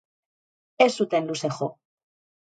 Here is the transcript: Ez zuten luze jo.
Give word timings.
Ez 0.85 0.95
zuten 0.95 1.27
luze 1.31 1.51
jo. 1.59 1.67